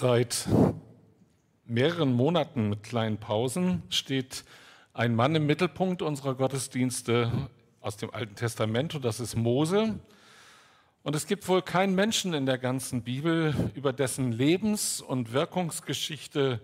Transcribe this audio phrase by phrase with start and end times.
[0.00, 0.46] Seit
[1.64, 4.44] mehreren Monaten mit kleinen Pausen steht
[4.94, 7.32] ein Mann im Mittelpunkt unserer Gottesdienste
[7.80, 9.98] aus dem Alten Testament und das ist Mose.
[11.02, 16.60] Und es gibt wohl keinen Menschen in der ganzen Bibel, über dessen Lebens- und Wirkungsgeschichte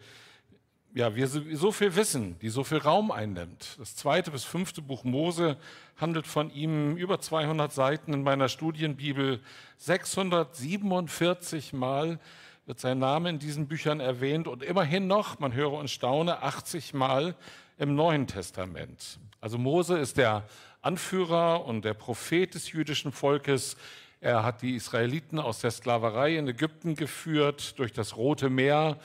[0.94, 3.74] ja, wir so viel wissen, die so viel Raum einnimmt.
[3.80, 5.56] Das zweite bis fünfte Buch Mose
[5.96, 9.40] handelt von ihm über 200 Seiten in meiner Studienbibel.
[9.78, 12.20] 647 Mal
[12.66, 16.94] wird sein Name in diesen Büchern erwähnt und immerhin noch, man höre und staune, 80
[16.94, 17.34] Mal
[17.76, 19.18] im Neuen Testament.
[19.40, 20.44] Also Mose ist der
[20.80, 23.76] Anführer und der Prophet des jüdischen Volkes.
[24.22, 28.98] Er hat die Israeliten aus der Sklaverei in Ägypten geführt, durch das Rote Meer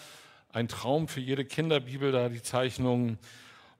[0.53, 3.19] ein Traum für jede Kinderbibel, da die Zeichnungen.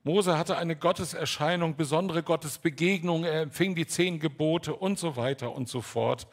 [0.04, 5.68] Mose hatte eine Gotteserscheinung, besondere Gottesbegegnung, er empfing die zehn Gebote und so weiter und
[5.68, 6.26] so fort.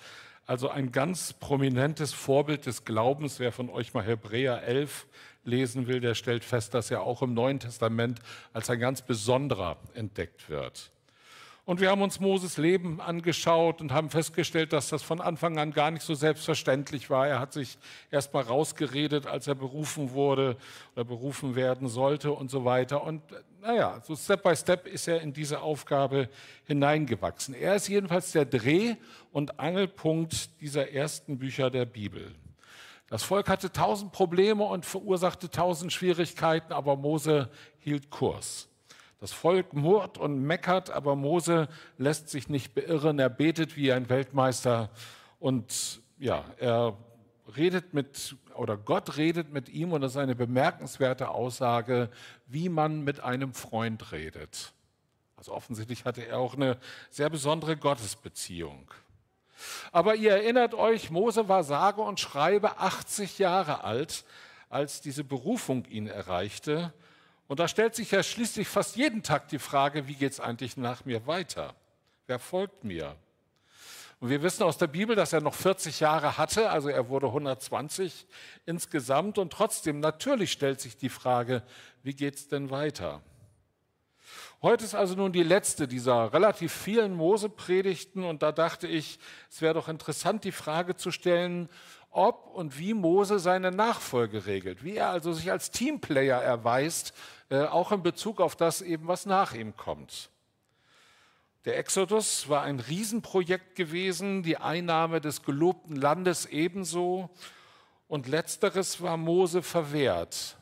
[0.47, 3.39] Also ein ganz prominentes Vorbild des Glaubens.
[3.39, 5.05] Wer von euch mal Hebräer 11
[5.43, 8.19] lesen will, der stellt fest, dass er auch im Neuen Testament
[8.53, 10.89] als ein ganz besonderer entdeckt wird.
[11.67, 15.73] Und wir haben uns Moses Leben angeschaut und haben festgestellt, dass das von Anfang an
[15.73, 17.27] gar nicht so selbstverständlich war.
[17.27, 17.77] Er hat sich
[18.09, 20.55] erst mal rausgeredet, als er berufen wurde
[20.95, 23.03] oder berufen werden sollte und so weiter.
[23.03, 23.21] Und
[23.61, 26.29] naja, so Step by Step ist er in diese Aufgabe
[26.67, 27.53] hineingewachsen.
[27.53, 28.95] Er ist jedenfalls der Dreh-
[29.33, 32.33] und Angelpunkt dieser ersten Bücher der Bibel.
[33.09, 38.69] Das Volk hatte tausend Probleme und verursachte tausend Schwierigkeiten, aber Mose hielt Kurs.
[39.19, 43.17] Das Volk murrt und meckert, aber Mose lässt sich nicht beirren.
[43.17, 44.89] Er betet wie ein Weltmeister
[45.39, 46.95] und ja, er
[47.55, 52.09] redet mit, oder Gott redet mit ihm und das ist eine bemerkenswerte Aussage,
[52.45, 54.73] wie man mit einem Freund redet.
[55.35, 56.77] Also offensichtlich hatte er auch eine
[57.09, 58.91] sehr besondere Gottesbeziehung.
[59.91, 64.25] Aber ihr erinnert euch, Mose war sage und schreibe 80 Jahre alt,
[64.69, 66.93] als diese Berufung ihn erreichte.
[67.47, 70.75] Und da stellt sich ja schließlich fast jeden Tag die Frage, wie geht es eigentlich
[70.75, 71.75] nach mir weiter?
[72.27, 73.15] Wer folgt mir?
[74.19, 77.27] Und wir wissen aus der Bibel, dass er noch 40 Jahre hatte, also er wurde
[77.27, 78.25] 120
[78.65, 79.37] insgesamt.
[79.37, 81.61] Und trotzdem, natürlich stellt sich die Frage,
[82.03, 83.21] wie geht es denn weiter?
[84.61, 89.19] Heute ist also nun die letzte dieser relativ vielen Mose-Predigten und da dachte ich,
[89.51, 91.69] es wäre doch interessant, die Frage zu stellen,
[92.09, 97.13] ob und wie Mose seine Nachfolge regelt, wie er also sich als Teamplayer erweist
[97.49, 100.29] auch in Bezug auf das eben, was nach ihm kommt.
[101.67, 107.29] Der Exodus war ein Riesenprojekt gewesen, die Einnahme des gelobten Landes ebenso.
[108.07, 110.55] Und letzteres war Mose verwehrt,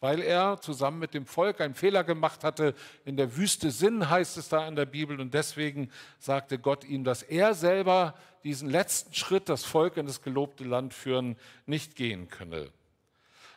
[0.00, 2.74] weil er zusammen mit dem Volk einen Fehler gemacht hatte.
[3.04, 5.20] In der Wüste Sinn heißt es da in der Bibel.
[5.20, 10.22] Und deswegen sagte Gott ihm, dass er selber diesen letzten Schritt, das Volk in das
[10.22, 12.72] gelobte Land führen, nicht gehen könne.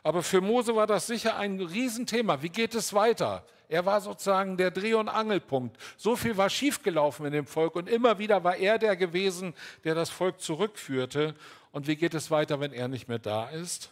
[0.03, 2.41] Aber für Mose war das sicher ein Riesenthema.
[2.41, 3.45] Wie geht es weiter?
[3.69, 5.78] Er war sozusagen der Dreh- und Angelpunkt.
[5.95, 9.53] So viel war schiefgelaufen in dem Volk und immer wieder war er der gewesen,
[9.84, 11.35] der das Volk zurückführte.
[11.72, 13.91] Und wie geht es weiter, wenn er nicht mehr da ist?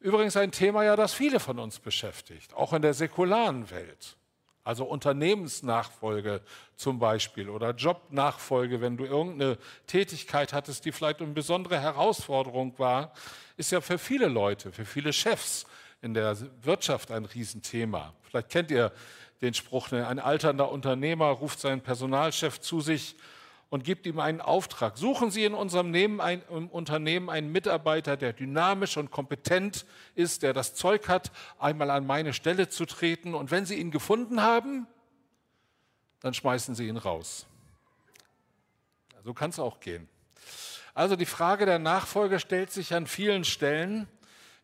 [0.00, 4.16] Übrigens ein Thema ja, das viele von uns beschäftigt, auch in der säkularen Welt.
[4.64, 6.40] Also Unternehmensnachfolge
[6.76, 13.12] zum Beispiel oder Jobnachfolge, wenn du irgendeine Tätigkeit hattest, die vielleicht eine besondere Herausforderung war
[13.56, 15.66] ist ja für viele Leute, für viele Chefs
[16.02, 18.12] in der Wirtschaft ein Riesenthema.
[18.22, 18.92] Vielleicht kennt ihr
[19.40, 23.16] den Spruch, ne, ein alternder Unternehmer ruft seinen Personalchef zu sich
[23.74, 24.96] und gibt ihm einen Auftrag.
[24.96, 25.92] Suchen Sie in unserem
[26.70, 32.34] Unternehmen einen Mitarbeiter, der dynamisch und kompetent ist, der das Zeug hat, einmal an meine
[32.34, 33.34] Stelle zu treten.
[33.34, 34.86] Und wenn Sie ihn gefunden haben,
[36.20, 37.46] dann schmeißen Sie ihn raus.
[39.24, 40.08] So kann es auch gehen.
[40.94, 44.06] Also die Frage der Nachfolge stellt sich an vielen Stellen.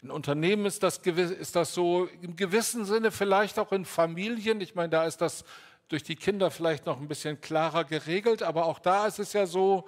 [0.03, 4.61] In Unternehmen ist das, ist das so, im gewissen Sinne vielleicht auch in Familien.
[4.61, 5.45] Ich meine, da ist das
[5.91, 9.45] durch die Kinder vielleicht noch ein bisschen klarer geregelt, aber auch da ist es ja
[9.45, 9.87] so,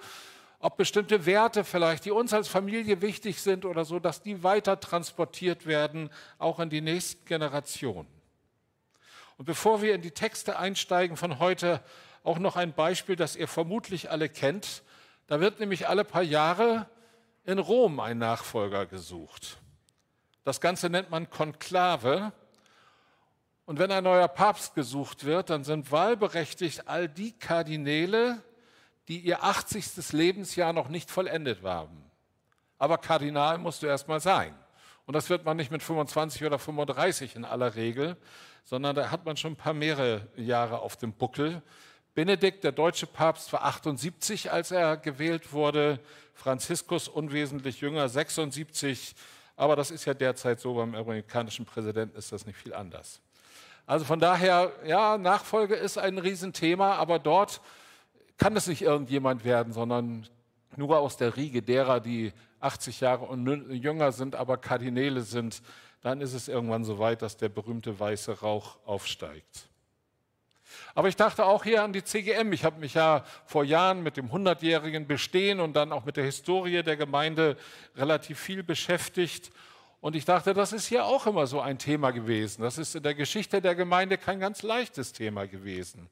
[0.59, 4.79] ob bestimmte Werte vielleicht, die uns als Familie wichtig sind oder so, dass die weiter
[4.79, 8.07] transportiert werden, auch in die nächsten Generationen.
[9.37, 11.81] Und bevor wir in die Texte einsteigen von heute,
[12.23, 14.83] auch noch ein Beispiel, das ihr vermutlich alle kennt.
[15.27, 16.87] Da wird nämlich alle paar Jahre
[17.43, 19.57] in Rom ein Nachfolger gesucht.
[20.43, 22.31] Das Ganze nennt man Konklave.
[23.65, 28.43] Und wenn ein neuer Papst gesucht wird, dann sind wahlberechtigt all die Kardinäle,
[29.07, 30.11] die ihr 80.
[30.11, 32.03] Lebensjahr noch nicht vollendet haben.
[32.77, 34.53] Aber Kardinal musst du erst mal sein.
[35.05, 38.17] Und das wird man nicht mit 25 oder 35 in aller Regel,
[38.65, 41.61] sondern da hat man schon ein paar mehrere Jahre auf dem Buckel.
[42.13, 45.99] Benedikt, der deutsche Papst, war 78, als er gewählt wurde.
[46.33, 49.15] Franziskus, unwesentlich jünger, 76.
[49.55, 53.22] Aber das ist ja derzeit so, beim amerikanischen Präsidenten ist das nicht viel anders.
[53.85, 57.61] Also von daher, ja, Nachfolge ist ein Riesenthema, aber dort
[58.37, 60.27] kann es nicht irgendjemand werden, sondern
[60.75, 65.61] nur aus der Riege derer, die 80 Jahre und jünger sind, aber Kardinäle sind,
[66.01, 69.69] dann ist es irgendwann so weit, dass der berühmte weiße Rauch aufsteigt.
[70.95, 72.51] Aber ich dachte auch hier an die CGM.
[72.53, 76.23] Ich habe mich ja vor Jahren mit dem 100-jährigen Bestehen und dann auch mit der
[76.23, 77.57] Historie der Gemeinde
[77.95, 79.51] relativ viel beschäftigt.
[80.03, 82.61] Und ich dachte, das ist hier auch immer so ein Thema gewesen.
[82.61, 86.09] Das ist in der Geschichte der Gemeinde kein ganz leichtes Thema gewesen.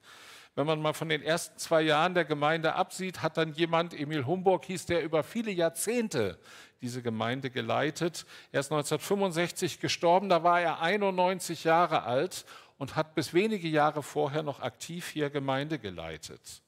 [0.55, 4.25] Wenn man mal von den ersten zwei Jahren der Gemeinde absieht, hat dann jemand, Emil
[4.25, 6.39] Humburg hieß der, über viele Jahrzehnte
[6.79, 8.25] diese Gemeinde geleitet.
[8.53, 12.45] Er ist 1965 gestorben, da war er 91 Jahre alt
[12.77, 16.61] und hat bis wenige Jahre vorher noch aktiv hier Gemeinde geleitet.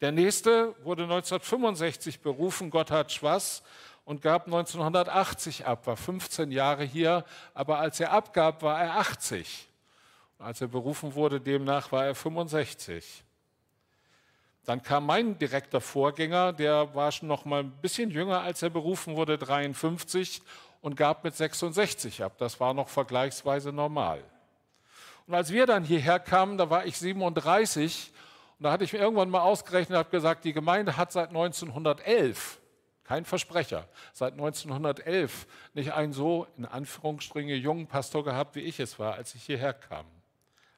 [0.00, 3.62] Der nächste wurde 1965 berufen, Gotthard Schwass,
[4.06, 7.24] und gab 1980 ab, war 15 Jahre hier,
[7.54, 9.68] aber als er abgab, war er 80.
[10.38, 13.24] Als er berufen wurde, demnach war er 65.
[14.64, 18.70] Dann kam mein direkter Vorgänger, der war schon noch mal ein bisschen jünger, als er
[18.70, 20.40] berufen wurde, 53
[20.82, 22.34] und gab mit 66 ab.
[22.38, 24.22] Das war noch vergleichsweise normal.
[25.26, 28.12] Und als wir dann hierher kamen, da war ich 37
[28.58, 31.30] und da hatte ich mir irgendwann mal ausgerechnet und habe gesagt, die Gemeinde hat seit
[31.30, 32.60] 1911,
[33.06, 38.98] kein Versprecher, seit 1911 nicht einen so, in Anführungsstrichen, jungen Pastor gehabt, wie ich es
[38.98, 40.06] war, als ich hierher kam.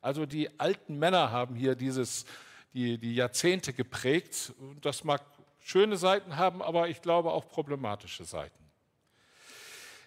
[0.01, 2.27] Also die alten Männer haben hier dieses,
[2.75, 4.53] die, die Jahrzehnte geprägt.
[4.83, 5.23] Das mag
[5.59, 8.55] schöne Seiten haben, aber ich glaube auch problematische Seiten.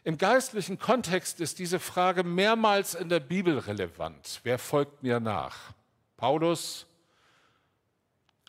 [0.03, 4.39] Im geistlichen Kontext ist diese Frage mehrmals in der Bibel relevant.
[4.43, 5.73] Wer folgt mir nach?
[6.17, 6.87] Paulus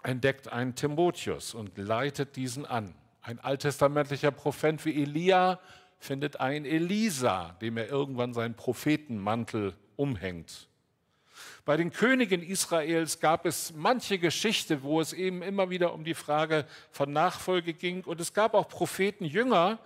[0.02, 2.94] entdeckt einen Timotheus und leitet diesen an.
[3.22, 5.60] Ein alttestamentlicher Prophet wie Elia
[5.98, 10.68] findet einen Elisa, dem er irgendwann seinen Prophetenmantel umhängt.
[11.64, 16.14] Bei den Königen Israels gab es manche Geschichte, wo es eben immer wieder um die
[16.14, 18.02] Frage von Nachfolge ging.
[18.02, 19.78] Und es gab auch Prophetenjünger,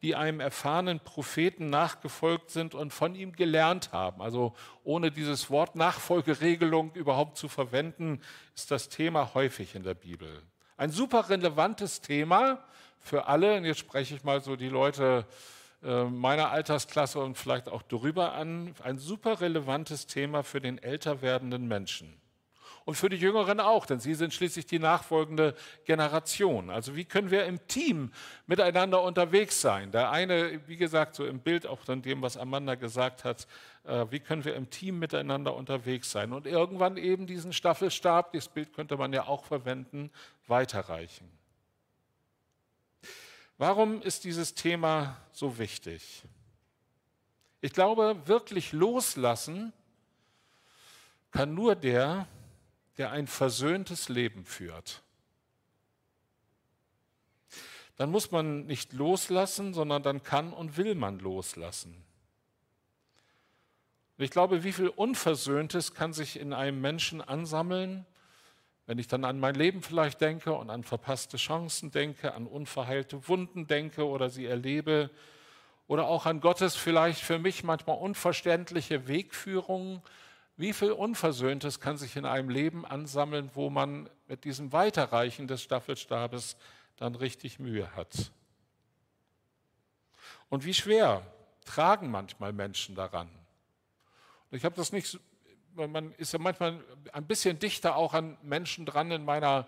[0.00, 4.22] die einem erfahrenen Propheten nachgefolgt sind und von ihm gelernt haben.
[4.22, 8.22] Also ohne dieses Wort Nachfolgeregelung überhaupt zu verwenden,
[8.54, 10.42] ist das Thema häufig in der Bibel.
[10.78, 12.62] Ein super relevantes Thema
[13.00, 15.26] für alle, und jetzt spreche ich mal so die Leute
[15.82, 21.20] äh, meiner Altersklasse und vielleicht auch darüber an, ein super relevantes Thema für den älter
[21.20, 22.16] werdenden Menschen
[22.88, 25.54] und für die Jüngeren auch, denn sie sind schließlich die nachfolgende
[25.84, 26.70] Generation.
[26.70, 28.12] Also wie können wir im Team
[28.46, 29.90] miteinander unterwegs sein?
[29.90, 33.46] Der eine, wie gesagt, so im Bild auch von dem, was Amanda gesagt hat,
[33.88, 36.32] wie können wir im Team miteinander unterwegs sein?
[36.32, 40.10] Und irgendwann eben diesen Staffelstab, das Bild könnte man ja auch verwenden,
[40.46, 41.30] weiterreichen.
[43.56, 46.22] Warum ist dieses Thema so wichtig?
[47.60, 49.72] Ich glaube, wirklich loslassen
[51.30, 52.28] kann nur der,
[52.98, 55.02] der ein versöhntes Leben führt.
[57.96, 62.04] Dann muss man nicht loslassen, sondern dann kann und will man loslassen.
[64.18, 68.04] Und ich glaube, wie viel Unversöhntes kann sich in einem Menschen ansammeln,
[68.86, 73.28] wenn ich dann an mein Leben vielleicht denke und an verpasste Chancen denke, an unverheilte
[73.28, 75.10] Wunden denke oder sie erlebe,
[75.86, 80.02] oder auch an Gottes vielleicht für mich manchmal unverständliche Wegführungen,
[80.56, 85.62] wie viel Unversöhntes kann sich in einem Leben ansammeln, wo man mit diesem Weiterreichen des
[85.62, 86.56] Staffelstabes
[86.96, 88.32] dann richtig Mühe hat?
[90.48, 91.22] Und wie schwer
[91.64, 93.37] tragen manchmal Menschen daran?
[94.50, 95.18] Ich habe das nicht,
[95.74, 99.66] man ist ja manchmal ein bisschen dichter auch an Menschen dran in meiner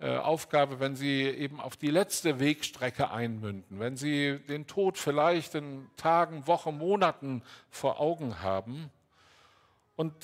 [0.00, 5.54] äh, Aufgabe, wenn sie eben auf die letzte Wegstrecke einmünden, wenn sie den Tod vielleicht
[5.54, 8.90] in Tagen, Wochen, Monaten vor Augen haben
[9.96, 10.14] und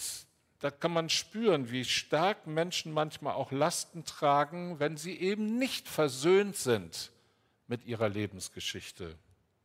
[0.61, 5.89] da kann man spüren, wie stark Menschen manchmal auch Lasten tragen, wenn sie eben nicht
[5.89, 7.13] versöhnt sind
[7.67, 9.17] mit ihrer Lebensgeschichte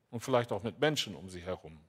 [0.10, 1.80] und vielleicht auch mit Menschen um sie herum.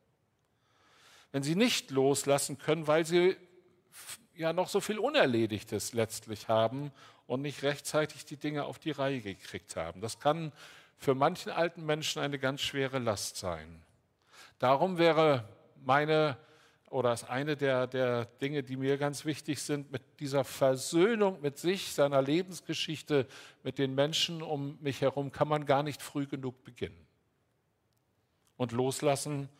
[1.36, 3.36] Wenn sie nicht loslassen können, weil sie
[4.36, 6.92] ja noch so viel Unerledigtes letztlich haben
[7.26, 10.00] und nicht rechtzeitig die Dinge auf die Reihe gekriegt haben.
[10.00, 10.50] Das kann
[10.96, 13.82] für manchen alten Menschen eine ganz schwere Last sein.
[14.58, 15.46] Darum wäre
[15.84, 16.38] meine
[16.88, 21.58] oder ist eine der, der Dinge, die mir ganz wichtig sind, mit dieser Versöhnung mit
[21.58, 23.26] sich, seiner Lebensgeschichte,
[23.62, 27.06] mit den Menschen um mich herum, kann man gar nicht früh genug beginnen.
[28.56, 29.50] Und loslassen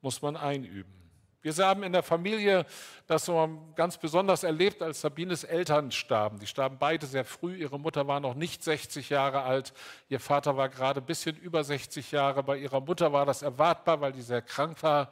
[0.00, 1.05] muss man einüben.
[1.42, 2.66] Wir haben in der Familie
[3.06, 6.38] das so ganz besonders erlebt, als Sabines Eltern starben.
[6.40, 7.54] Die starben beide sehr früh.
[7.56, 9.72] Ihre Mutter war noch nicht 60 Jahre alt.
[10.08, 12.42] Ihr Vater war gerade ein bisschen über 60 Jahre.
[12.42, 15.10] Bei ihrer Mutter war das erwartbar, weil die sehr krank war.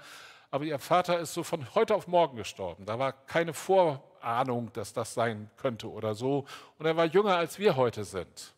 [0.51, 2.85] Aber ihr Vater ist so von heute auf morgen gestorben.
[2.85, 6.47] Da war keine Vorahnung, dass das sein könnte oder so.
[6.79, 8.55] Und er war jünger, als wir heute sind.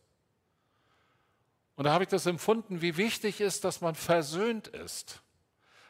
[1.75, 5.21] Und da habe ich das empfunden, wie wichtig ist, dass man versöhnt ist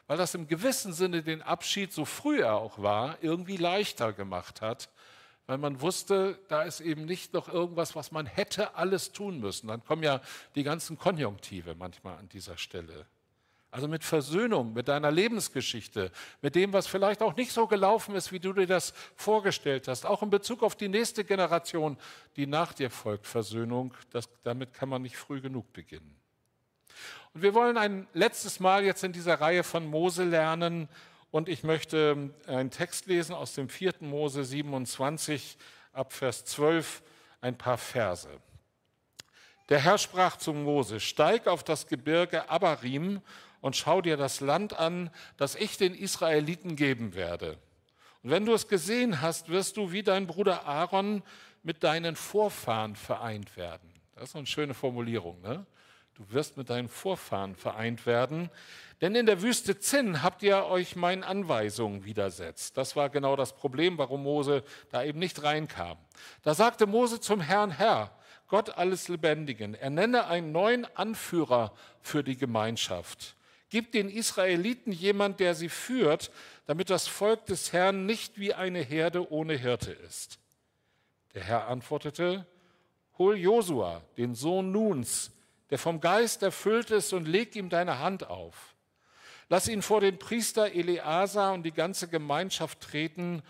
[0.07, 4.61] weil das im gewissen Sinne den Abschied, so früh er auch war, irgendwie leichter gemacht
[4.61, 4.89] hat,
[5.45, 9.67] weil man wusste, da ist eben nicht noch irgendwas, was man hätte alles tun müssen.
[9.67, 10.21] Dann kommen ja
[10.55, 13.05] die ganzen Konjunktive manchmal an dieser Stelle.
[13.69, 16.11] Also mit Versöhnung, mit deiner Lebensgeschichte,
[16.41, 20.05] mit dem, was vielleicht auch nicht so gelaufen ist, wie du dir das vorgestellt hast.
[20.05, 21.97] Auch in Bezug auf die nächste Generation,
[22.37, 26.15] die nach dir folgt, Versöhnung, das, damit kann man nicht früh genug beginnen.
[27.37, 30.89] Und wir wollen ein letztes Mal jetzt in dieser Reihe von Mose lernen.
[31.29, 33.93] Und ich möchte einen Text lesen aus dem 4.
[33.99, 35.55] Mose 27
[35.93, 37.03] ab Vers 12,
[37.41, 38.27] ein paar Verse.
[39.69, 43.21] Der Herr sprach zu Mose, steig auf das Gebirge Abarim
[43.61, 47.59] und schau dir das Land an, das ich den Israeliten geben werde.
[48.23, 51.21] Und wenn du es gesehen hast, wirst du wie dein Bruder Aaron
[51.61, 53.93] mit deinen Vorfahren vereint werden.
[54.15, 55.39] Das ist eine schöne Formulierung.
[55.41, 55.67] Ne?
[56.17, 58.49] Du wirst mit deinen Vorfahren vereint werden.
[59.01, 62.75] Denn in der Wüste Zinn habt ihr euch meinen Anweisungen widersetzt.
[62.75, 65.99] Das war genau das Problem, warum Mose da eben nicht reinkam.
[66.41, 68.11] Da sagte Mose zum Herrn, Herr,
[68.47, 73.35] Gott alles Lebendigen, er nenne einen neuen Anführer für die Gemeinschaft.
[73.69, 76.31] Gib den Israeliten jemand, der sie führt,
[76.65, 80.39] damit das Volk des Herrn nicht wie eine Herde ohne Hirte ist.
[81.35, 82.47] Der Herr antwortete,
[83.19, 85.31] hol Josua, den Sohn Nuns,
[85.69, 88.75] der vom Geist erfüllt ist, und leg ihm deine Hand auf.
[89.49, 93.43] Lass ihn vor den Priester Eleazar und die ganze Gemeinschaft treten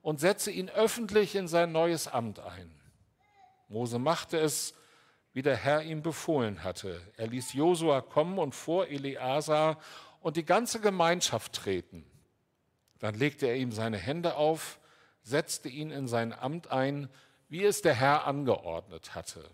[0.00, 2.70] und setze ihn öffentlich in sein neues Amt ein.
[3.68, 4.74] Mose machte es,
[5.32, 7.00] wie der Herr ihm befohlen hatte.
[7.16, 9.78] Er ließ Josua kommen und vor Eleazar
[10.20, 12.04] und die ganze Gemeinschaft treten.
[12.98, 14.78] Dann legte er ihm seine Hände auf,
[15.22, 17.08] setzte ihn in sein Amt ein,
[17.48, 19.44] wie es der Herr angeordnet hatte.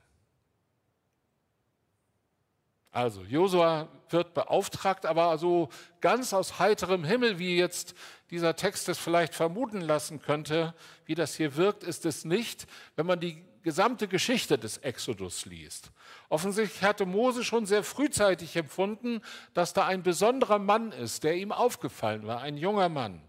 [2.99, 5.69] Also Josua wird beauftragt, aber so
[6.01, 7.95] ganz aus heiterem Himmel, wie jetzt
[8.33, 10.75] dieser Text es vielleicht vermuten lassen könnte,
[11.05, 15.93] wie das hier wirkt, ist es nicht, wenn man die gesamte Geschichte des Exodus liest.
[16.29, 19.21] Offensichtlich hatte Mose schon sehr frühzeitig empfunden,
[19.55, 23.23] dass da ein besonderer Mann ist, der ihm aufgefallen war, ein junger Mann.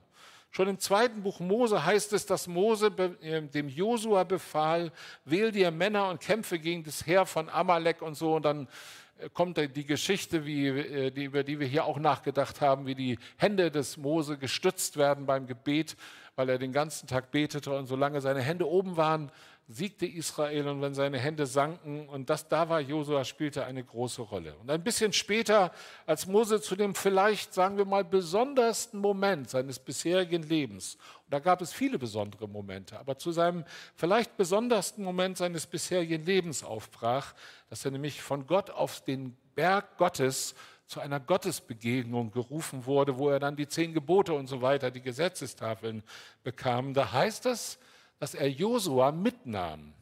[0.52, 2.88] Schon im zweiten Buch Mose heißt es, dass Mose
[3.22, 4.92] äh, dem Josua befahl,
[5.24, 8.36] wähl dir Männer und kämpfe gegen das Heer von Amalek und so.
[8.36, 8.68] Und dann
[9.34, 13.20] kommt die Geschichte, wie, äh, die, über die wir hier auch nachgedacht haben, wie die
[13.38, 15.96] Hände des Mose gestützt werden beim Gebet,
[16.36, 19.32] weil er den ganzen Tag betete und solange seine Hände oben waren,
[19.72, 24.24] siegte Israel und wenn seine Hände sanken und das da war Josua spielte eine große
[24.24, 24.56] Rolle.
[24.56, 25.72] Und ein bisschen später,
[26.08, 31.38] als Mose zu dem vielleicht, sagen wir mal, besondersten Moment seines bisherigen Lebens, und da
[31.38, 33.64] gab es viele besondere Momente, aber zu seinem
[33.96, 37.36] vielleicht besondersten Moment seines bisherigen Lebens aufbrach,
[37.70, 40.56] dass er nämlich von Gott auf den Berg Gottes
[40.88, 45.02] zu einer Gottesbegegnung gerufen wurde, wo er dann die zehn Gebote und so weiter, die
[45.02, 46.02] Gesetzestafeln
[46.44, 46.96] bekam.
[46.96, 47.78] Da heißt es,
[48.20, 49.94] dass er Josua mitnahm.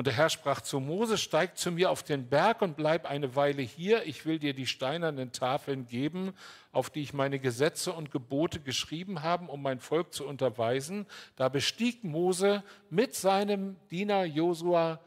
[0.00, 3.36] Und der Herr sprach zu Mose, steig zu mir auf den Berg und bleib eine
[3.36, 4.06] Weile hier.
[4.06, 6.32] Ich will dir die steinernen Tafeln geben,
[6.72, 11.06] auf die ich meine Gesetze und Gebote geschrieben habe, um mein Volk zu unterweisen.
[11.36, 15.00] Da bestieg Mose mit seinem Diener Josua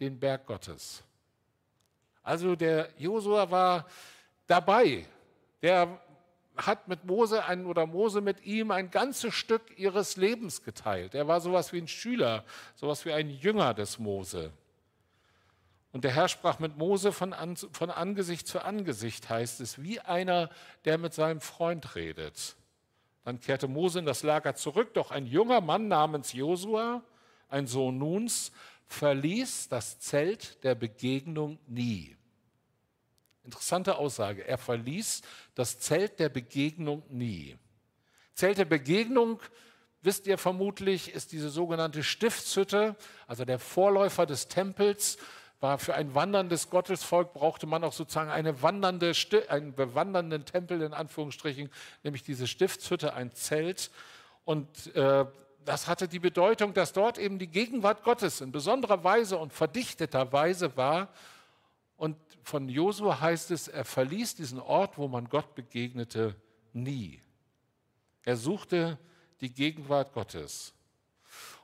[0.00, 1.04] den Berg Gottes.
[2.24, 3.86] Also der Josua war
[4.48, 5.06] dabei.
[5.62, 6.00] Der
[6.56, 11.14] hat mit Mose ein, oder Mose mit ihm ein ganzes Stück ihres Lebens geteilt.
[11.14, 14.52] Er war sowas wie ein Schüler, sowas wie ein Jünger des Mose.
[15.92, 20.00] Und der Herr sprach mit Mose von, an, von Angesicht zu Angesicht, heißt es, wie
[20.00, 20.50] einer,
[20.84, 22.56] der mit seinem Freund redet.
[23.24, 27.02] Dann kehrte Mose in das Lager zurück, doch ein junger Mann namens Josua,
[27.48, 28.52] ein Sohn Nuns,
[28.86, 32.16] verließ das Zelt der Begegnung nie.
[33.50, 34.46] Interessante Aussage.
[34.46, 35.22] Er verließ
[35.56, 37.58] das Zelt der Begegnung nie.
[38.32, 39.40] Zelt der Begegnung,
[40.02, 42.94] wisst ihr vermutlich, ist diese sogenannte Stiftshütte,
[43.26, 45.18] also der Vorläufer des Tempels.
[45.58, 49.12] War für ein wanderndes Gottesvolk brauchte man auch sozusagen eine wandernde,
[49.48, 51.70] einen bewandernden Tempel in Anführungsstrichen,
[52.04, 53.90] nämlich diese Stiftshütte, ein Zelt.
[54.44, 55.26] Und äh,
[55.64, 60.32] das hatte die Bedeutung, dass dort eben die Gegenwart Gottes in besonderer Weise und verdichteter
[60.32, 61.08] Weise war
[62.00, 66.34] und von Josua heißt es, er verließ diesen Ort, wo man Gott begegnete,
[66.72, 67.20] nie.
[68.22, 68.98] Er suchte
[69.40, 70.74] die Gegenwart Gottes.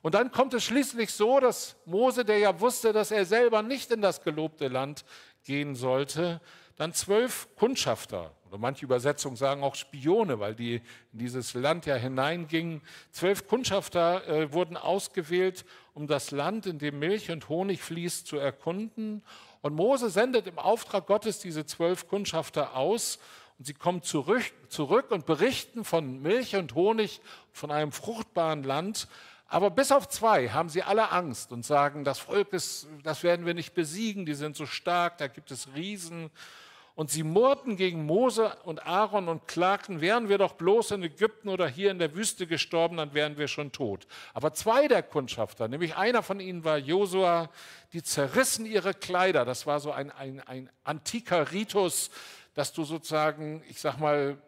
[0.03, 3.91] Und dann kommt es schließlich so, dass Mose, der ja wusste, dass er selber nicht
[3.91, 5.05] in das gelobte Land
[5.45, 6.41] gehen sollte,
[6.77, 10.77] dann zwölf Kundschafter, oder manche Übersetzungen sagen auch Spione, weil die
[11.13, 12.83] in dieses Land ja hineingingen.
[13.11, 15.65] Zwölf Kundschafter äh, wurden ausgewählt,
[15.95, 19.25] um das Land, in dem Milch und Honig fließt, zu erkunden.
[19.67, 23.19] Und Mose sendet im Auftrag Gottes diese zwölf Kundschafter aus.
[23.59, 27.21] Und sie kommen zurück, zurück und berichten von Milch und Honig,
[27.51, 29.09] von einem fruchtbaren Land.
[29.49, 33.45] Aber bis auf zwei haben sie alle Angst und sagen, das Volk ist, das werden
[33.45, 36.31] wir nicht besiegen, die sind so stark, da gibt es Riesen.
[36.97, 41.51] Und sie murrten gegen Mose und Aaron und klagten, wären wir doch bloß in Ägypten
[41.51, 44.07] oder hier in der Wüste gestorben, dann wären wir schon tot.
[44.33, 47.51] Aber zwei der Kundschafter, nämlich einer von ihnen war Josua,
[47.93, 49.45] die zerrissen ihre Kleider.
[49.45, 52.11] Das war so ein, ein, ein antiker Ritus,
[52.55, 54.39] dass du sozusagen, ich sag mal,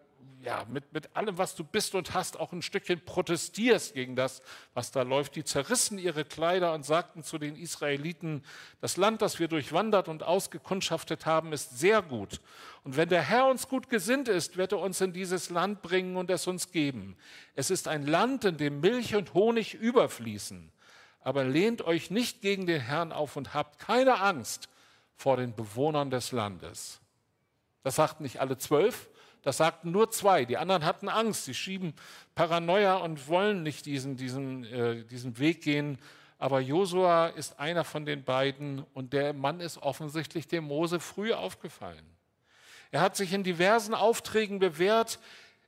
[0.43, 4.41] ja, mit, mit allem, was du bist und hast, auch ein Stückchen protestierst gegen das,
[4.73, 5.37] was da läuft.
[5.37, 8.45] Die zerrissen ihre Kleider und sagten zu den Israeliten,
[8.81, 12.41] das Land, das wir durchwandert und ausgekundschaftet haben, ist sehr gut.
[12.85, 16.17] Und wenn der Herr uns gut gesinnt ist, wird er uns in dieses Land bringen
[16.17, 17.17] und es uns geben.
[17.55, 20.71] Es ist ein Land, in dem Milch und Honig überfließen.
[21.21, 24.69] Aber lehnt euch nicht gegen den Herrn auf und habt keine Angst
[25.17, 27.01] vor den Bewohnern des Landes.
[27.83, 29.09] Das sagten nicht alle zwölf,
[29.43, 30.45] das sagten nur zwei.
[30.45, 31.45] Die anderen hatten Angst.
[31.45, 31.95] Sie schieben
[32.35, 35.99] Paranoia und wollen nicht diesen, diesen, äh, diesen Weg gehen.
[36.39, 41.33] Aber Josua ist einer von den beiden und der Mann ist offensichtlich dem Mose früh
[41.33, 42.05] aufgefallen.
[42.91, 45.19] Er hat sich in diversen Aufträgen bewährt.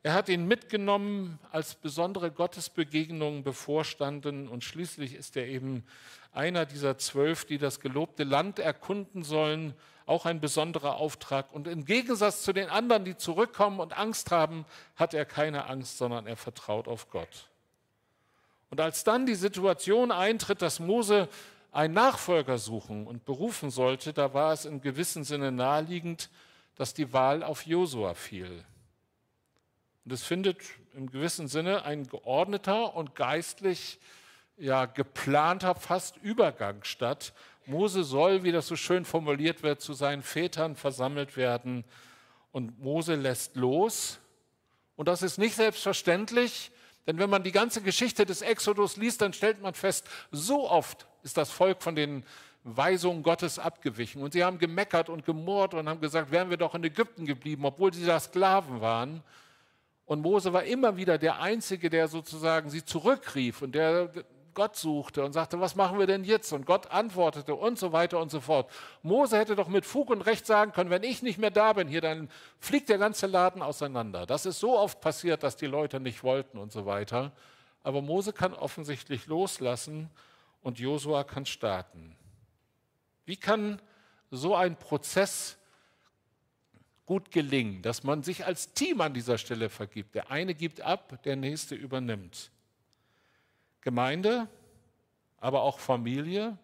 [0.03, 5.85] Er hat ihn mitgenommen, als besondere Gottesbegegnungen bevorstanden und schließlich ist er eben
[6.33, 9.75] einer dieser zwölf, die das gelobte Land erkunden sollen
[10.11, 11.52] auch ein besonderer Auftrag.
[11.52, 15.99] Und im Gegensatz zu den anderen, die zurückkommen und Angst haben, hat er keine Angst,
[15.99, 17.49] sondern er vertraut auf Gott.
[18.71, 21.29] Und als dann die Situation eintritt, dass Mose
[21.73, 26.29] einen Nachfolger suchen und berufen sollte, da war es in gewissem Sinne naheliegend,
[26.75, 28.64] dass die Wahl auf Josua fiel.
[30.05, 30.59] Und es findet
[30.95, 34.00] im gewissen Sinne ein geordneter und geistlich
[34.56, 37.32] ja, geplanter fast Übergang statt
[37.71, 41.85] Mose soll, wie das so schön formuliert wird, zu seinen Vätern versammelt werden.
[42.52, 44.19] Und Mose lässt los.
[44.97, 46.71] Und das ist nicht selbstverständlich,
[47.06, 51.06] denn wenn man die ganze Geschichte des Exodus liest, dann stellt man fest, so oft
[51.23, 52.25] ist das Volk von den
[52.65, 54.23] Weisungen Gottes abgewichen.
[54.23, 57.65] Und sie haben gemeckert und gemurrt und haben gesagt, wären wir doch in Ägypten geblieben,
[57.65, 59.23] obwohl sie da Sklaven waren.
[60.04, 64.11] Und Mose war immer wieder der Einzige, der sozusagen sie zurückrief und der
[64.54, 66.52] Gott suchte und sagte, was machen wir denn jetzt?
[66.52, 68.71] Und Gott antwortete und so weiter und so fort.
[69.02, 71.89] Mose hätte doch mit Fug und Recht sagen können, wenn ich nicht mehr da bin
[71.89, 74.26] hier, dann fliegt der ganze Laden auseinander.
[74.26, 77.32] Das ist so oft passiert, dass die Leute nicht wollten und so weiter.
[77.82, 80.10] Aber Mose kann offensichtlich loslassen
[80.63, 82.17] und Josua kann starten.
[83.25, 83.80] Wie kann
[84.30, 85.56] so ein Prozess
[87.06, 90.15] gut gelingen, dass man sich als Team an dieser Stelle vergibt?
[90.15, 92.50] Der eine gibt ab, der nächste übernimmt.
[93.80, 94.49] Gemeinde,
[95.38, 96.56] aber auch Familie,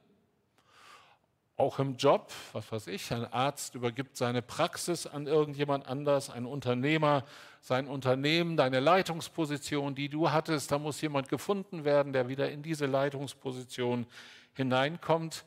[1.57, 6.45] auch im Job, was weiß ich, ein Arzt übergibt seine Praxis an irgendjemand anders, ein
[6.45, 7.25] Unternehmer
[7.67, 12.63] sein Unternehmen, deine Leitungsposition, die du hattest, da muss jemand gefunden werden, der wieder in
[12.63, 14.07] diese Leitungsposition
[14.53, 15.45] hineinkommt.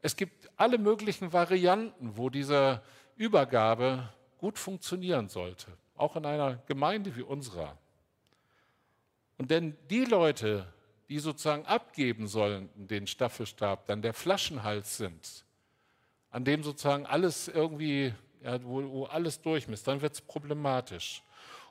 [0.00, 2.80] Es gibt alle möglichen Varianten, wo diese
[3.16, 7.76] Übergabe gut funktionieren sollte, auch in einer Gemeinde wie unserer.
[9.36, 10.72] Und denn die Leute,
[11.08, 15.44] die sozusagen abgeben sollen, den Staffelstab, dann der Flaschenhals sind,
[16.30, 21.22] an dem sozusagen alles irgendwie, ja, wo, wo alles durchmisst, dann wird es problematisch.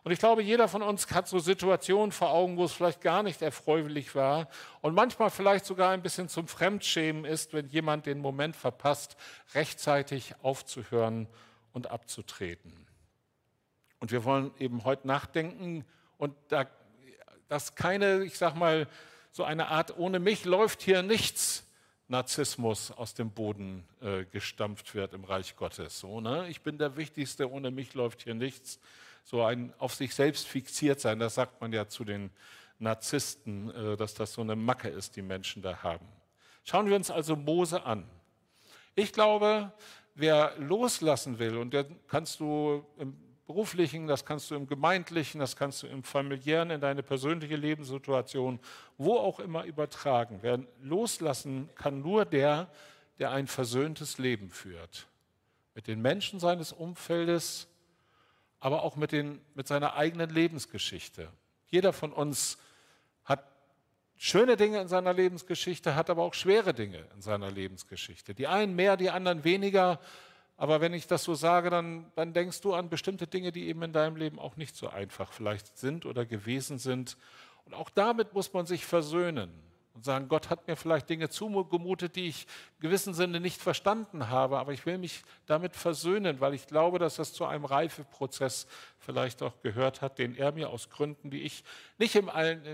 [0.04, 3.23] Und ich glaube, jeder von uns hat so Situationen vor Augen, wo es vielleicht gar
[3.23, 4.47] nicht erfreulich war
[4.82, 9.17] und manchmal vielleicht sogar ein bisschen zum Fremdschämen ist, wenn jemand den Moment verpasst,
[9.54, 11.28] rechtzeitig aufzuhören
[11.73, 12.73] und abzutreten.
[14.00, 15.84] Und wir wollen eben heute nachdenken
[16.17, 16.67] und da,
[17.50, 18.88] dass keine, ich sag mal,
[19.38, 21.63] so eine Art, ohne mich läuft hier nichts,
[22.08, 26.00] Narzissmus aus dem Boden äh, gestampft wird im Reich Gottes.
[26.00, 26.47] So, ne?
[26.50, 28.80] Ich bin der Wichtigste, ohne mich läuft hier nichts.
[29.23, 32.32] So ein auf sich selbst fixiert sein, das sagt man ja zu den
[32.80, 36.08] Narzissten, äh, dass das so eine Macke ist, die Menschen da haben.
[36.63, 38.10] Schauen wir uns also Mose an.
[38.95, 39.71] Ich glaube,
[40.15, 43.15] wer loslassen will, und da kannst du im
[43.47, 48.60] beruflichen, das kannst du im gemeindlichen, das kannst du im familiären, in deine persönliche Lebenssituation,
[48.97, 50.39] wo auch immer übertragen.
[50.41, 52.67] Wer loslassen kann nur der,
[53.19, 55.07] der ein versöhntes Leben führt.
[55.73, 57.67] Mit den Menschen seines Umfeldes,
[58.60, 61.29] aber auch mit, den, mit seiner eigenen Lebensgeschichte.
[61.67, 62.57] Jeder von uns
[63.23, 63.45] hat
[64.17, 68.33] schöne Dinge in seiner Lebensgeschichte, hat aber auch schwere Dinge in seiner Lebensgeschichte.
[68.33, 69.99] Die einen mehr, die anderen weniger.
[70.58, 73.84] Aber wenn ich das so sage, dann, dann denkst du an bestimmte Dinge, die eben
[73.84, 77.15] in deinem Leben auch nicht so einfach vielleicht sind oder gewesen sind.
[77.65, 79.52] Und auch damit muss man sich versöhnen
[79.93, 84.30] und sagen, Gott hat mir vielleicht Dinge zugemutet, die ich in gewissem Sinne nicht verstanden
[84.30, 88.67] habe, aber ich will mich damit versöhnen, weil ich glaube, dass das zu einem Reifeprozess
[89.00, 91.63] vielleicht auch gehört hat, den er mir aus Gründen, die ich
[92.00, 92.30] nicht im,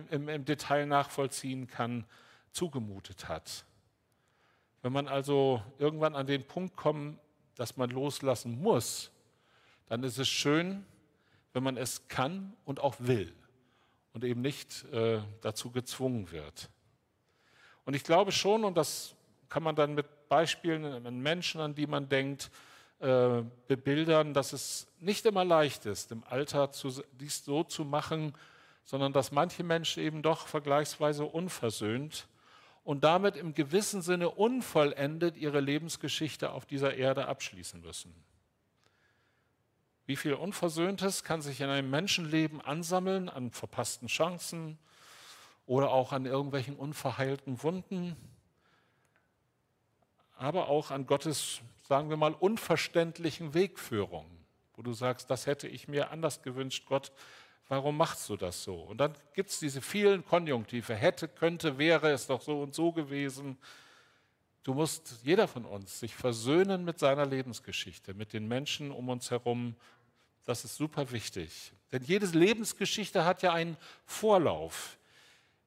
[0.10, 2.06] im, im Detail nachvollziehen kann,
[2.52, 3.66] zugemutet hat.
[4.82, 7.20] Wenn man also irgendwann an den Punkt kommt,
[7.56, 9.12] dass man loslassen muss,
[9.88, 10.86] dann ist es schön,
[11.54, 13.34] wenn man es kann und auch will
[14.14, 16.70] und eben nicht äh, dazu gezwungen wird.
[17.86, 19.16] Und ich glaube schon, und das
[19.50, 22.50] kann man dann mit Beispielen an Menschen, an die man denkt,
[23.00, 28.34] äh, bebildern, dass es nicht immer leicht ist, im Alter zu, dies so zu machen,
[28.86, 32.28] sondern dass manche Menschen eben doch vergleichsweise unversöhnt
[32.84, 38.14] und damit im gewissen Sinne unvollendet ihre Lebensgeschichte auf dieser Erde abschließen müssen.
[40.06, 44.78] Wie viel Unversöhntes kann sich in einem Menschenleben ansammeln an verpassten Chancen
[45.66, 48.18] oder auch an irgendwelchen unverheilten Wunden,
[50.36, 55.88] aber auch an Gottes, sagen wir mal, unverständlichen Wegführungen, wo du sagst, das hätte ich
[55.88, 57.14] mir anders gewünscht, Gott,
[57.70, 58.76] Warum machst du das so?
[58.76, 60.96] Und dann gibt es diese vielen Konjunktive.
[60.96, 63.58] Hätte, könnte, wäre es doch so und so gewesen.
[64.64, 69.32] Du musst, jeder von uns, sich versöhnen mit seiner Lebensgeschichte, mit den Menschen um uns
[69.32, 69.76] herum.
[70.46, 71.72] Das ist super wichtig.
[71.92, 74.98] Denn jede Lebensgeschichte hat ja einen Vorlauf.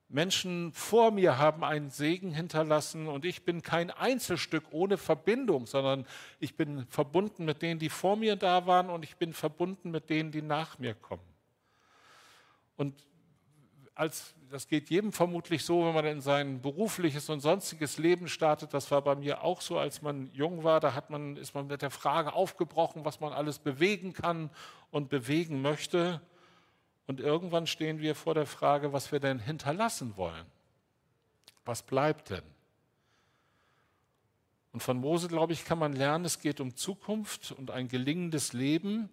[0.09, 6.07] Menschen vor mir haben einen Segen hinterlassen und ich bin kein Einzelstück ohne Verbindung, sondern
[6.39, 10.09] ich bin verbunden mit denen, die vor mir da waren und ich bin verbunden mit
[10.09, 11.36] denen, die nach mir kommen.
[12.77, 12.95] Und
[13.95, 18.75] als, das geht jedem vermutlich so, wenn man in sein berufliches und sonstiges Leben startet.
[18.75, 20.81] Das war bei mir auch so, als man jung war.
[20.81, 24.51] Da hat man, ist man mit der Frage aufgebrochen, was man alles bewegen kann
[24.91, 26.21] und bewegen möchte.
[27.07, 30.47] Und irgendwann stehen wir vor der Frage, was wir denn hinterlassen wollen.
[31.65, 32.45] Was bleibt denn?
[34.73, 38.53] Und von Mose, glaube ich, kann man lernen, es geht um Zukunft und ein gelingendes
[38.53, 39.09] Leben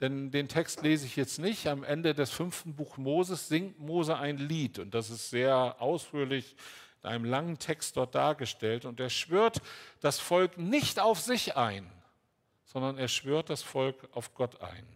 [0.00, 1.66] denn den Text lese ich jetzt nicht.
[1.66, 6.56] Am Ende des fünften Buch Moses singt Mose ein Lied und das ist sehr ausführlich
[7.02, 8.84] in einem langen Text dort dargestellt.
[8.84, 9.60] Und er schwört
[10.00, 11.90] das Volk nicht auf sich ein,
[12.64, 14.86] sondern er schwört das Volk auf Gott ein.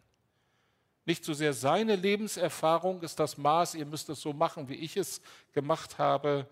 [1.06, 4.96] Nicht so sehr seine Lebenserfahrung ist das Maß, ihr müsst es so machen, wie ich
[4.96, 5.20] es
[5.52, 6.48] gemacht habe,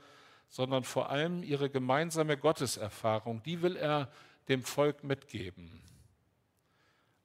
[0.50, 4.12] sondern vor allem ihre gemeinsame Gotteserfahrung, die will er
[4.48, 5.80] dem Volk mitgeben.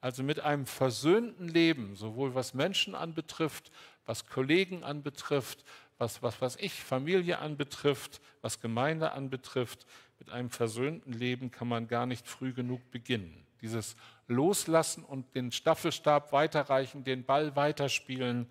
[0.00, 3.70] Also mit einem versöhnten Leben, sowohl was Menschen anbetrifft,
[4.06, 5.64] was Kollegen anbetrifft,
[5.98, 9.86] was, was, was ich, Familie anbetrifft, was Gemeinde anbetrifft,
[10.18, 13.46] mit einem versöhnten Leben kann man gar nicht früh genug beginnen.
[13.60, 13.96] Dieses
[14.28, 18.46] Loslassen und den Staffelstab weiterreichen, den Ball weiterspielen,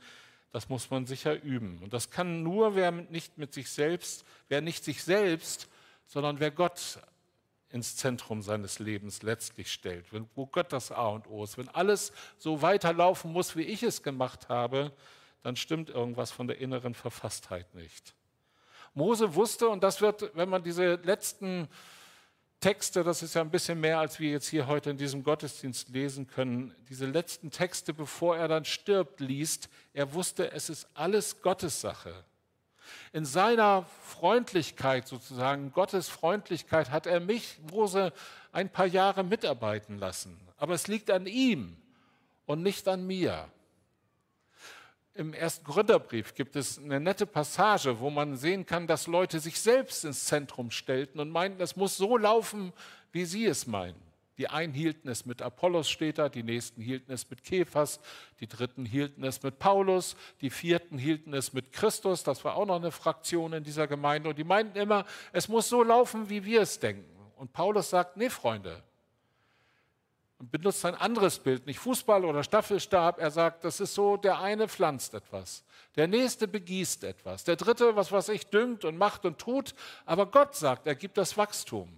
[0.52, 1.80] das muss man sicher üben.
[1.84, 5.70] Und das kann nur, wer nicht mit sich selbst, wer nicht sich selbst,
[6.08, 7.00] sondern wer Gott
[7.70, 11.58] ins Zentrum seines Lebens letztlich stellt, wo Gott das A und O ist.
[11.58, 14.94] Wenn alles so weiterlaufen muss, wie ich es gemacht habe,
[15.44, 18.14] dann stimmt irgendwas von der inneren Verfasstheit nicht.
[18.94, 21.68] Mose wusste, und das wird, wenn man diese letzten
[22.60, 25.90] Texte, das ist ja ein bisschen mehr, als wir jetzt hier heute in diesem Gottesdienst
[25.90, 31.42] lesen können, diese letzten Texte, bevor er dann stirbt, liest, er wusste, es ist alles
[31.42, 32.26] Gottes Sache.
[33.14, 38.14] In seiner Freundlichkeit sozusagen, Gottes Freundlichkeit, hat er mich, Mose,
[38.52, 40.40] ein paar Jahre mitarbeiten lassen.
[40.58, 41.78] Aber es liegt an ihm
[42.46, 43.50] und nicht an mir.
[45.14, 49.60] Im ersten Gründerbrief gibt es eine nette Passage, wo man sehen kann, dass Leute sich
[49.60, 52.72] selbst ins Zentrum stellten und meinten, es muss so laufen,
[53.12, 54.07] wie sie es meinen.
[54.38, 58.00] Die einen hielten es mit Apollos, steht da, die nächsten hielten es mit Kephas,
[58.40, 62.68] die dritten hielten es mit Paulus, die vierten hielten es mit Christus, das war auch
[62.68, 64.30] noch eine Fraktion in dieser Gemeinde.
[64.30, 67.10] Und die meinten immer, es muss so laufen, wie wir es denken.
[67.36, 68.84] Und Paulus sagt, nee, Freunde,
[70.40, 73.20] und benutzt ein anderes Bild, nicht Fußball oder Staffelstab.
[73.20, 75.64] Er sagt, das ist so, der eine pflanzt etwas,
[75.96, 79.74] der nächste begießt etwas, der dritte, was weiß ich, düngt und macht und tut.
[80.06, 81.90] Aber Gott sagt, er gibt das Wachstum.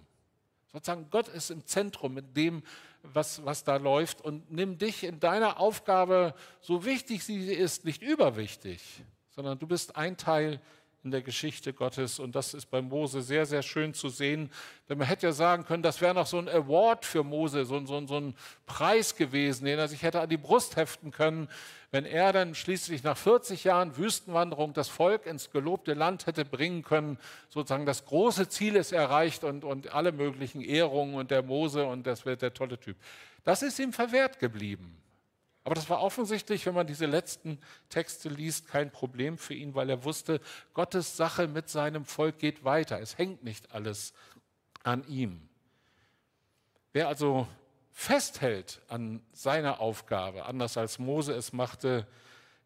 [0.72, 2.62] Sozusagen Gott ist im Zentrum mit dem,
[3.02, 4.20] was, was da läuft.
[4.20, 9.96] Und nimm dich in deiner Aufgabe, so wichtig sie ist, nicht überwichtig, sondern du bist
[9.96, 10.60] ein Teil
[11.02, 12.18] in der Geschichte Gottes.
[12.18, 14.50] Und das ist bei Mose sehr, sehr schön zu sehen.
[14.88, 17.84] Denn man hätte ja sagen können, das wäre noch so ein Award für Mose, so,
[17.86, 18.34] so, so ein
[18.66, 21.48] Preis gewesen, den er sich hätte an die Brust heften können,
[21.90, 26.82] wenn er dann schließlich nach 40 Jahren Wüstenwanderung das Volk ins gelobte Land hätte bringen
[26.82, 27.18] können.
[27.48, 32.06] Sozusagen das große Ziel ist erreicht und, und alle möglichen Ehrungen und der Mose und
[32.06, 32.96] das wird der tolle Typ.
[33.44, 34.96] Das ist ihm verwehrt geblieben.
[35.64, 37.58] Aber das war offensichtlich, wenn man diese letzten
[37.90, 40.40] Texte liest, kein Problem für ihn, weil er wusste,
[40.72, 43.00] Gottes Sache mit seinem Volk geht weiter.
[43.00, 44.14] Es hängt nicht alles
[44.82, 45.48] an ihm.
[46.92, 47.46] Wer also
[47.92, 52.06] festhält an seiner Aufgabe, anders als Mose es machte,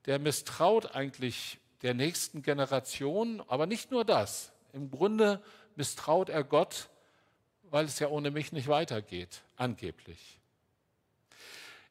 [0.07, 4.53] der misstraut eigentlich der nächsten Generation, aber nicht nur das.
[4.73, 5.43] Im Grunde
[5.77, 6.89] misstraut er Gott,
[7.65, 10.41] weil es ja ohne mich nicht weitergeht, angeblich.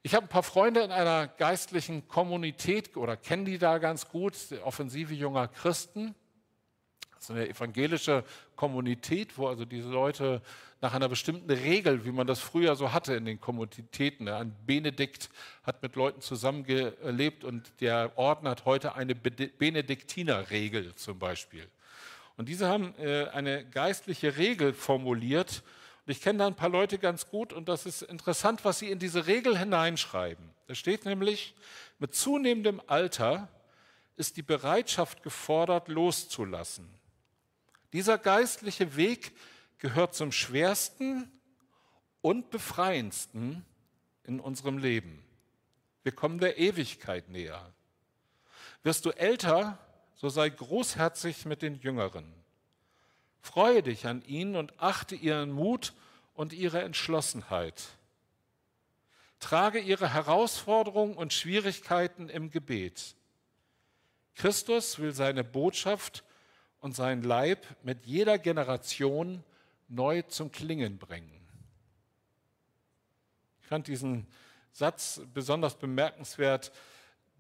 [0.05, 4.35] Ich habe ein paar Freunde in einer geistlichen Kommunität oder kenne die da ganz gut,
[4.65, 6.13] offensive junger Christen.
[7.15, 8.25] Das ist eine evangelische
[8.57, 10.41] Kommunität, wo also diese Leute
[10.81, 15.29] nach einer bestimmten Regel, wie man das früher so hatte in den Kommunitäten, ein Benedikt
[15.63, 21.65] hat mit Leuten zusammengelebt und der Orden hat heute eine Benediktinerregel zum Beispiel.
[22.35, 25.63] Und diese haben äh, eine geistliche Regel formuliert,
[26.05, 28.91] und ich kenne da ein paar Leute ganz gut und das ist interessant, was sie
[28.91, 30.49] in diese Regel hineinschreiben.
[30.67, 31.55] Da steht nämlich,
[31.99, 33.47] mit zunehmendem Alter
[34.17, 36.87] ist die Bereitschaft gefordert, loszulassen.
[37.93, 39.31] Dieser geistliche Weg
[39.77, 41.31] gehört zum schwersten
[42.21, 43.65] und befreiendsten
[44.23, 45.23] in unserem Leben.
[46.03, 47.73] Wir kommen der Ewigkeit näher.
[48.83, 49.77] Wirst du älter,
[50.15, 52.42] so sei großherzig mit den Jüngeren.
[53.43, 55.93] Freue dich an ihnen und achte ihren Mut
[56.33, 57.83] und ihre Entschlossenheit.
[59.41, 63.15] Trage ihre Herausforderungen und Schwierigkeiten im Gebet.
[64.35, 66.23] Christus will seine Botschaft
[66.79, 69.43] und sein Leib mit jeder Generation
[69.89, 71.45] neu zum Klingen bringen.
[73.61, 74.25] Ich fand diesen
[74.71, 76.71] Satz besonders bemerkenswert,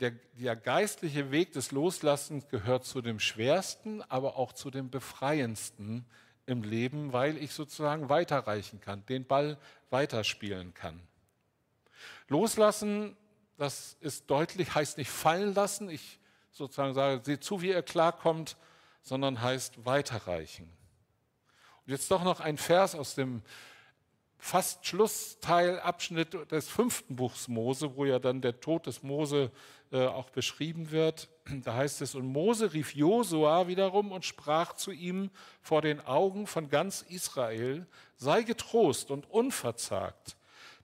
[0.03, 6.05] der, der geistliche Weg des Loslassens gehört zu dem schwersten, aber auch zu dem befreiendsten
[6.45, 9.57] im Leben, weil ich sozusagen weiterreichen kann, den Ball
[9.91, 10.99] weiterspielen kann.
[12.27, 13.15] Loslassen,
[13.57, 16.19] das ist deutlich, heißt nicht fallen lassen, ich
[16.51, 18.57] sozusagen sage, seht zu, wie ihr klarkommt,
[19.03, 20.69] sondern heißt weiterreichen.
[21.85, 23.41] Und jetzt doch noch ein Vers aus dem
[24.43, 29.51] fast Schlussteilabschnitt des fünften Buchs Mose, wo ja dann der Tod des Mose
[29.93, 31.29] äh, auch beschrieben wird.
[31.63, 35.29] Da heißt es, und Mose rief Josua wiederum und sprach zu ihm
[35.61, 40.35] vor den Augen von ganz Israel, sei getrost und unverzagt,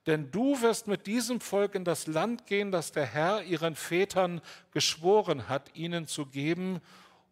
[0.07, 4.39] denn du wirst mit diesem Volk in das Land gehen, das der Herr ihren Vätern
[4.71, 6.79] geschworen hat, ihnen zu geben,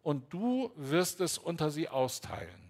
[0.02, 2.67] und du wirst es unter sie austeilen.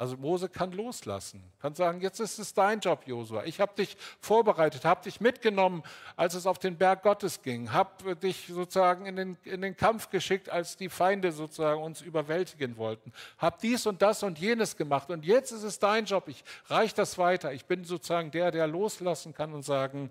[0.00, 3.44] Also Mose kann loslassen, kann sagen, jetzt ist es dein Job, Josua.
[3.44, 5.82] Ich habe dich vorbereitet, habe dich mitgenommen,
[6.16, 10.08] als es auf den Berg Gottes ging, habe dich sozusagen in den, in den Kampf
[10.08, 13.12] geschickt, als die Feinde sozusagen uns überwältigen wollten.
[13.36, 16.28] Habe dies und das und jenes gemacht und jetzt ist es dein Job.
[16.28, 17.52] Ich reiche das weiter.
[17.52, 20.08] Ich bin sozusagen der, der loslassen kann und sagen,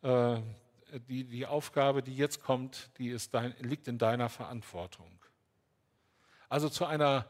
[0.00, 0.36] äh,
[1.10, 5.10] die, die Aufgabe, die jetzt kommt, die ist dein, liegt in deiner Verantwortung.
[6.48, 7.26] Also zu einer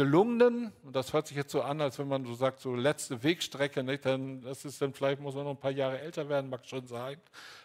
[0.00, 3.22] gelungenen, und das hört sich jetzt so an, als wenn man so sagt, so letzte
[3.22, 4.06] Wegstrecke, nicht?
[4.06, 6.86] Dann, das ist dann vielleicht, muss man noch ein paar Jahre älter werden, mag schon
[6.86, 7.18] sein.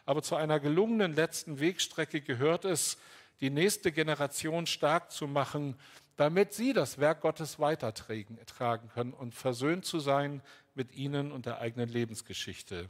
[0.06, 2.98] Aber zu einer gelungenen letzten Wegstrecke gehört es,
[3.39, 5.78] die nächste Generation stark zu machen,
[6.17, 10.41] damit sie das Werk Gottes weitertragen können und versöhnt zu sein
[10.74, 12.89] mit ihnen und der eigenen Lebensgeschichte.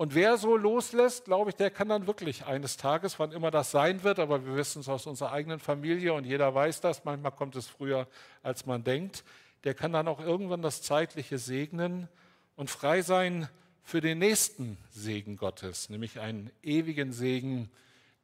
[0.00, 3.70] Und wer so loslässt, glaube ich, der kann dann wirklich eines Tages, wann immer das
[3.70, 7.32] sein wird, aber wir wissen es aus unserer eigenen Familie und jeder weiß das, manchmal
[7.32, 8.08] kommt es früher,
[8.42, 9.24] als man denkt,
[9.62, 12.08] der kann dann auch irgendwann das Zeitliche segnen
[12.56, 13.46] und frei sein
[13.82, 17.70] für den nächsten Segen Gottes, nämlich einen ewigen Segen,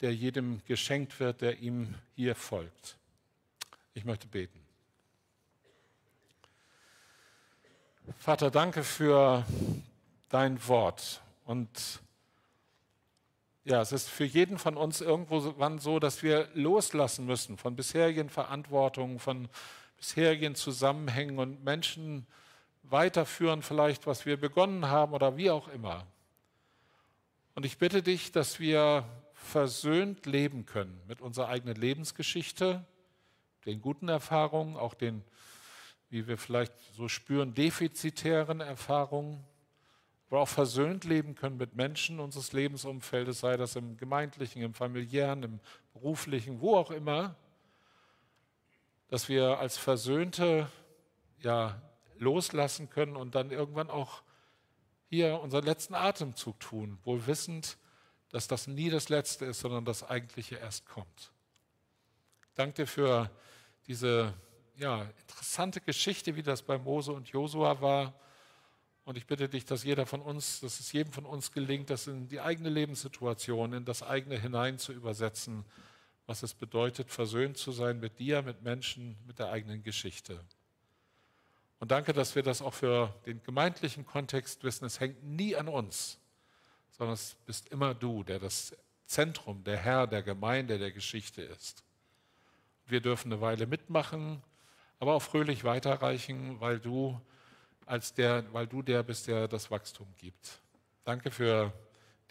[0.00, 2.96] der jedem geschenkt wird, der ihm hier folgt.
[3.92, 4.58] Ich möchte beten.
[8.18, 9.44] Vater, danke für
[10.30, 11.20] dein Wort.
[11.46, 12.00] Und
[13.64, 18.28] ja, es ist für jeden von uns irgendwann so, dass wir loslassen müssen von bisherigen
[18.28, 19.48] Verantwortungen, von
[19.96, 22.26] bisherigen Zusammenhängen und Menschen
[22.82, 26.06] weiterführen vielleicht, was wir begonnen haben oder wie auch immer.
[27.54, 29.04] Und ich bitte dich, dass wir
[29.34, 32.84] versöhnt leben können mit unserer eigenen Lebensgeschichte,
[33.66, 35.22] den guten Erfahrungen, auch den,
[36.10, 39.44] wie wir vielleicht so spüren, defizitären Erfahrungen
[40.28, 45.42] wir auch versöhnt leben können mit Menschen unseres Lebensumfeldes, sei das im gemeindlichen, im familiären,
[45.42, 45.60] im
[45.92, 47.36] beruflichen, wo auch immer.
[49.08, 50.68] dass wir als Versöhnte
[51.40, 51.80] ja
[52.18, 54.22] loslassen können und dann irgendwann auch
[55.08, 57.78] hier unseren letzten Atemzug tun, wohl wissend,
[58.30, 61.32] dass das nie das Letzte ist, sondern das Eigentliche erst kommt.
[62.54, 63.30] Danke dir für
[63.86, 64.34] diese
[64.76, 68.14] ja, interessante Geschichte, wie das bei Mose und Josua war.
[69.06, 72.08] Und ich bitte dich, dass jeder von uns, dass es jedem von uns gelingt, das
[72.08, 75.64] in die eigene Lebenssituation, in das eigene hinein zu übersetzen,
[76.26, 80.44] was es bedeutet, versöhnt zu sein mit dir, mit Menschen, mit der eigenen Geschichte.
[81.78, 84.86] Und danke, dass wir das auch für den gemeindlichen Kontext wissen.
[84.86, 86.18] Es hängt nie an uns,
[86.90, 91.84] sondern es bist immer du, der das Zentrum, der Herr der Gemeinde, der Geschichte ist.
[92.86, 94.42] Wir dürfen eine Weile mitmachen,
[94.98, 97.20] aber auch fröhlich weiterreichen, weil du
[97.86, 100.60] als der, weil du der bist, der das Wachstum gibt.
[101.04, 101.72] Danke für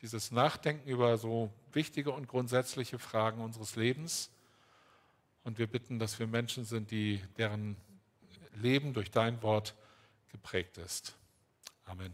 [0.01, 4.29] dieses Nachdenken über so wichtige und grundsätzliche Fragen unseres Lebens.
[5.43, 7.77] Und wir bitten, dass wir Menschen sind, die, deren
[8.55, 9.75] Leben durch dein Wort
[10.29, 11.15] geprägt ist.
[11.85, 12.13] Amen.